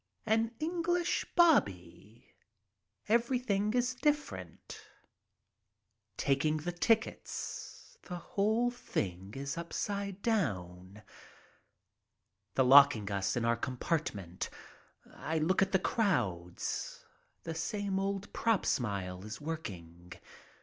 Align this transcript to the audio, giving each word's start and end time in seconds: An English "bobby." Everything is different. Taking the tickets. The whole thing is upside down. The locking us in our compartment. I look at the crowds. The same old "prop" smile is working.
An 0.25 0.49
English 0.59 1.27
"bobby." 1.35 2.33
Everything 3.07 3.71
is 3.75 3.93
different. 3.93 4.81
Taking 6.17 6.57
the 6.57 6.71
tickets. 6.71 7.99
The 8.01 8.15
whole 8.15 8.71
thing 8.71 9.33
is 9.35 9.59
upside 9.59 10.23
down. 10.23 11.03
The 12.55 12.65
locking 12.65 13.11
us 13.11 13.35
in 13.35 13.45
our 13.45 13.55
compartment. 13.55 14.49
I 15.13 15.37
look 15.37 15.61
at 15.61 15.71
the 15.71 15.77
crowds. 15.77 17.05
The 17.43 17.53
same 17.53 17.99
old 17.99 18.33
"prop" 18.33 18.65
smile 18.65 19.23
is 19.23 19.39
working. 19.39 20.13